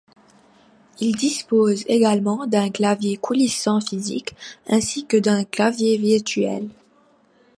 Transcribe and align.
Il 0.99 1.15
dispose 1.15 1.83
également 1.85 2.47
d'un 2.47 2.71
clavier 2.71 3.17
coulissant 3.17 3.79
physique 3.79 4.33
ainsi 4.65 5.05
que 5.05 5.15
d'un 5.17 5.43
clavier 5.43 5.97
virtuel. 5.99 6.69